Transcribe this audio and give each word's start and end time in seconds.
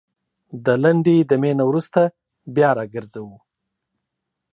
دا 0.65 0.73
لنډې 0.83 1.15
دمي 1.29 1.51
نه 1.59 1.63
وروسته 1.69 2.01
بيا 2.55 2.69
راګرځوو 2.79 3.37